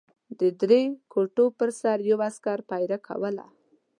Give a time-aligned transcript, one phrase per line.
[0.39, 0.81] د درې
[1.11, 3.45] کوټو پر سر یو عسکر پېره کوله.